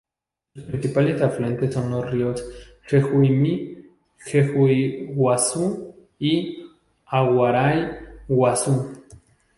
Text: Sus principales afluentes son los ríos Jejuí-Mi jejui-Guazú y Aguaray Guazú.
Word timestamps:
Sus 0.55 0.63
principales 0.63 1.21
afluentes 1.21 1.75
son 1.75 1.91
los 1.91 2.09
ríos 2.09 2.43
Jejuí-Mi 2.89 3.85
jejui-Guazú 4.25 5.93
y 6.17 6.65
Aguaray 7.05 7.87
Guazú. 8.27 8.95